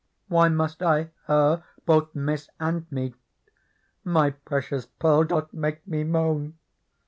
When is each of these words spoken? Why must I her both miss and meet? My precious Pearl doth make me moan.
Why 0.29 0.49
must 0.49 0.81
I 0.81 1.11
her 1.25 1.63
both 1.85 2.15
miss 2.15 2.49
and 2.59 2.91
meet? 2.91 3.13
My 4.03 4.31
precious 4.31 4.87
Pearl 4.87 5.25
doth 5.25 5.53
make 5.53 5.87
me 5.87 6.03
moan. 6.03 6.57